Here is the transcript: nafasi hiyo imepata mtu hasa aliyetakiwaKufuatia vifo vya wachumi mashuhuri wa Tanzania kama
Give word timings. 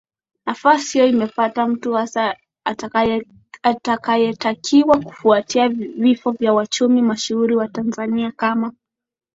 nafasi 0.45 0.91
hiyo 0.97 1.05
imepata 1.09 1.67
mtu 1.67 1.93
hasa 1.93 2.35
aliyetakiwaKufuatia 4.03 5.69
vifo 5.97 6.31
vya 6.31 6.53
wachumi 6.53 7.01
mashuhuri 7.01 7.55
wa 7.55 7.67
Tanzania 7.67 8.31
kama 8.31 8.73